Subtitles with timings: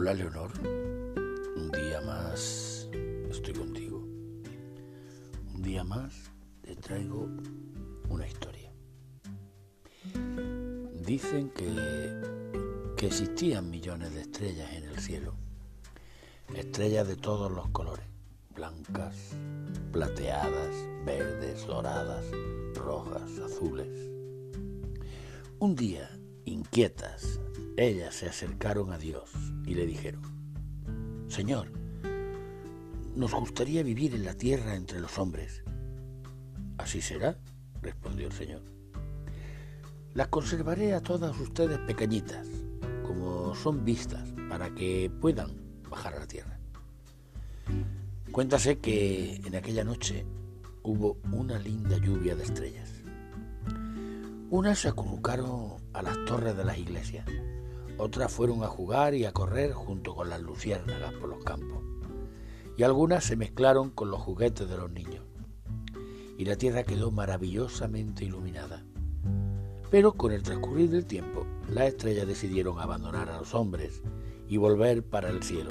[0.00, 0.50] Leonor,
[1.56, 2.88] un día más
[3.28, 3.98] estoy contigo.
[5.54, 6.32] Un día más
[6.62, 7.28] te traigo
[8.08, 8.72] una historia.
[11.04, 15.34] Dicen que, que existían millones de estrellas en el cielo.
[16.56, 18.06] Estrellas de todos los colores.
[18.54, 19.36] Blancas,
[19.92, 22.24] plateadas, verdes, doradas,
[22.74, 24.10] rojas, azules.
[25.58, 26.10] Un día,
[26.46, 27.38] inquietas,
[27.80, 29.30] ellas se acercaron a Dios
[29.64, 30.22] y le dijeron,
[31.28, 31.68] Señor,
[33.14, 35.62] nos gustaría vivir en la tierra entre los hombres.
[36.78, 37.36] Así será,
[37.82, 38.62] respondió el Señor.
[40.14, 42.46] Las conservaré a todas ustedes pequeñitas,
[43.06, 45.50] como son vistas, para que puedan
[45.88, 46.58] bajar a la tierra.
[48.32, 50.24] Cuéntase que en aquella noche
[50.82, 52.92] hubo una linda lluvia de estrellas.
[54.50, 57.24] Unas se acurrucaron a las torres de las iglesias,
[58.00, 61.82] otras fueron a jugar y a correr junto con las luciérnagas por los campos,
[62.76, 65.24] y algunas se mezclaron con los juguetes de los niños.
[66.38, 68.82] Y la tierra quedó maravillosamente iluminada.
[69.90, 74.02] Pero con el transcurrir del tiempo, las estrellas decidieron abandonar a los hombres
[74.48, 75.70] y volver para el cielo,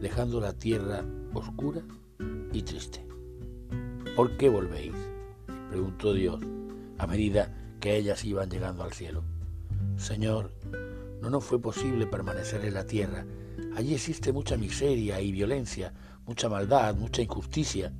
[0.00, 1.82] dejando la tierra oscura
[2.52, 3.04] y triste.
[4.14, 4.94] ¿Por qué volvéis?
[5.70, 6.40] preguntó Dios
[6.98, 9.24] a medida que ellas iban llegando al cielo.
[9.96, 10.52] Señor,
[11.20, 13.26] no nos fue posible permanecer en la tierra.
[13.74, 15.92] Allí existe mucha miseria y violencia,
[16.24, 17.92] mucha maldad, mucha injusticia.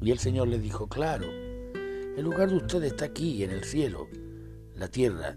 [0.00, 4.08] Y el Señor le dijo, claro, el lugar de usted está aquí, en el cielo.
[4.74, 5.36] La tierra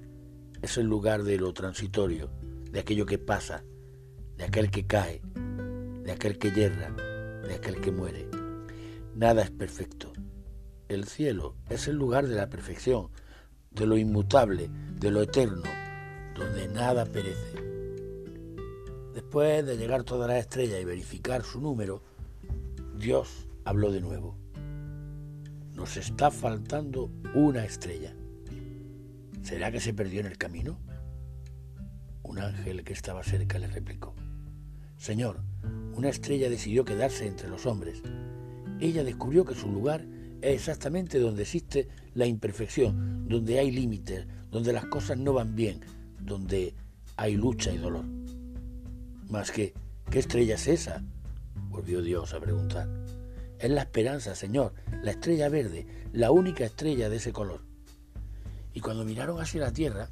[0.61, 2.29] es el lugar de lo transitorio,
[2.71, 3.63] de aquello que pasa,
[4.37, 5.21] de aquel que cae,
[6.03, 6.91] de aquel que yerra,
[7.47, 8.27] de aquel que muere.
[9.15, 10.13] Nada es perfecto.
[10.87, 13.09] El cielo es el lugar de la perfección,
[13.71, 15.63] de lo inmutable, de lo eterno,
[16.41, 17.55] donde nada perece.
[19.13, 22.01] Después de llegar toda la estrella y verificar su número,
[22.97, 24.35] Dios habló de nuevo.
[25.75, 28.15] Nos está faltando una estrella.
[29.43, 30.79] ¿Será que se perdió en el camino?
[32.23, 34.15] Un ángel que estaba cerca le replicó.
[34.97, 35.41] Señor,
[35.93, 38.01] una estrella decidió quedarse entre los hombres.
[38.79, 40.05] Ella descubrió que su lugar
[40.41, 45.81] es exactamente donde existe la imperfección, donde hay límites, donde las cosas no van bien,
[46.21, 46.73] donde
[47.17, 48.05] hay lucha y dolor.
[49.29, 49.73] Más que,
[50.09, 51.03] ¿qué estrella es esa?
[51.69, 52.87] volvió Dios a preguntar.
[53.57, 54.73] Es la esperanza, Señor,
[55.03, 57.61] la estrella verde, la única estrella de ese color.
[58.73, 60.09] Y cuando miraron hacia la tierra,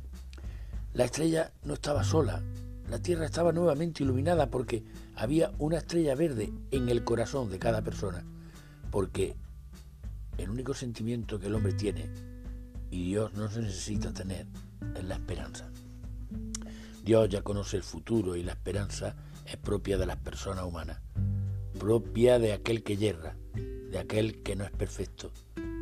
[0.93, 2.41] la estrella no estaba sola,
[2.89, 4.83] la tierra estaba nuevamente iluminada porque
[5.15, 8.23] había una estrella verde en el corazón de cada persona,
[8.91, 9.35] porque
[10.37, 12.09] el único sentimiento que el hombre tiene,
[12.89, 14.47] y Dios no se necesita tener,
[14.95, 15.69] es la esperanza.
[17.09, 21.01] Dios ya conoce el futuro y la esperanza es propia de las personas humanas,
[21.79, 23.35] propia de aquel que yerra,
[23.89, 25.31] de aquel que no es perfecto,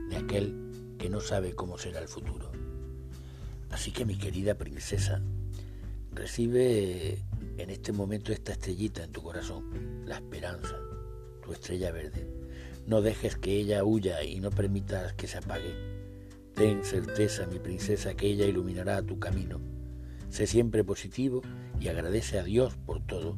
[0.09, 2.49] de aquel que no sabe cómo será el futuro.
[3.71, 5.21] Así que mi querida princesa,
[6.13, 7.17] recibe
[7.57, 10.77] en este momento esta estrellita en tu corazón, la esperanza,
[11.43, 12.25] tu estrella verde.
[12.85, 15.75] No dejes que ella huya y no permitas que se apague.
[16.55, 19.59] Ten certeza, mi princesa, que ella iluminará tu camino
[20.29, 21.41] Sé siempre positivo
[21.79, 23.37] y agradece a Dios por todo.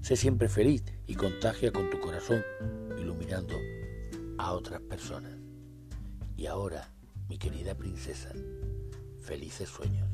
[0.00, 2.42] Sé siempre feliz y contagia con tu corazón,
[2.98, 3.56] iluminando
[4.38, 5.36] a otras personas.
[6.36, 6.92] Y ahora,
[7.28, 8.32] mi querida princesa,
[9.20, 10.08] felices sueños.